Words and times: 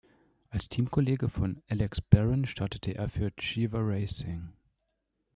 Als 0.49 0.67
Teamkollege 0.67 1.29
von 1.29 1.61
Alex 1.69 2.01
Barron 2.01 2.47
startete 2.47 2.95
er 2.95 3.07
für 3.07 3.29
Cheever 3.35 3.81
Racing. 3.87 4.49